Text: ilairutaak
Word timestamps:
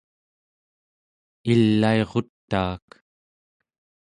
ilairutaak 1.51 2.87